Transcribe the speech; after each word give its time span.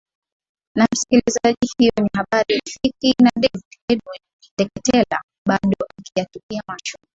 m 0.75 0.85
msikilizaji 0.93 1.67
hiyo 1.77 1.91
ni 2.01 2.09
habari 2.15 2.55
rafiki 2.65 3.15
na 3.23 3.29
david 3.35 3.63
edwin 3.89 4.19
ndeketela 4.57 5.21
bado 5.47 5.85
akiyatupia 5.99 6.61
macho 6.67 6.97